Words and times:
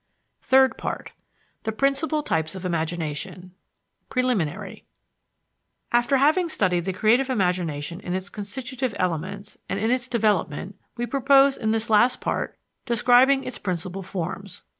THIRD 0.41 0.79
PART 0.79 1.11
THE 1.61 1.71
PRINCIPAL 1.71 2.23
TYPES 2.23 2.55
OF 2.55 2.65
IMAGINATION 2.65 3.51
PRELIMINARY 4.09 4.83
After 5.91 6.17
having 6.17 6.49
studied 6.49 6.85
the 6.85 6.91
creative 6.91 7.29
imagination 7.29 7.99
in 7.99 8.15
its 8.15 8.27
constitutive 8.29 8.95
elements 8.97 9.59
and 9.69 9.77
in 9.77 9.91
its 9.91 10.07
development 10.07 10.75
we 10.97 11.05
purpose, 11.05 11.55
in 11.55 11.69
this 11.69 11.91
last 11.91 12.19
part, 12.19 12.57
describing 12.87 13.43
its 13.43 13.59
principal 13.59 14.01
forms. 14.01 14.63